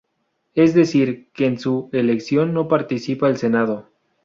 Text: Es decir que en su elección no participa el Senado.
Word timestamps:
Es 0.55 0.73
decir 0.73 1.29
que 1.31 1.45
en 1.45 1.59
su 1.59 1.87
elección 1.93 2.55
no 2.55 2.67
participa 2.67 3.29
el 3.29 3.37
Senado. 3.37 3.91